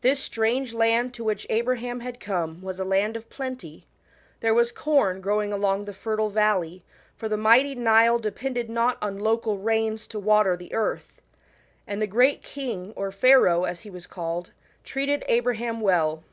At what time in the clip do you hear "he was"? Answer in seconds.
13.82-14.08